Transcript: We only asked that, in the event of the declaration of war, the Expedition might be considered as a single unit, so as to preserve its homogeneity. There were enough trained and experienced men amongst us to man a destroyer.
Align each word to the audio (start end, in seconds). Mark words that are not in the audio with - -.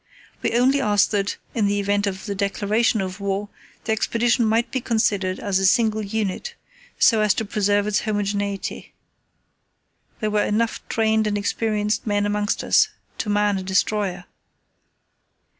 We 0.41 0.53
only 0.53 0.81
asked 0.81 1.11
that, 1.11 1.37
in 1.53 1.67
the 1.67 1.79
event 1.79 2.07
of 2.07 2.25
the 2.25 2.33
declaration 2.33 3.01
of 3.01 3.19
war, 3.19 3.49
the 3.83 3.91
Expedition 3.91 4.47
might 4.47 4.71
be 4.71 4.81
considered 4.81 5.39
as 5.39 5.59
a 5.59 5.65
single 5.67 6.01
unit, 6.03 6.55
so 6.97 7.21
as 7.21 7.35
to 7.35 7.45
preserve 7.45 7.85
its 7.85 7.99
homogeneity. 8.01 8.95
There 10.19 10.31
were 10.31 10.41
enough 10.43 10.81
trained 10.89 11.27
and 11.27 11.37
experienced 11.37 12.07
men 12.07 12.25
amongst 12.25 12.63
us 12.63 12.89
to 13.19 13.29
man 13.29 13.59
a 13.59 13.63
destroyer. 13.63 14.25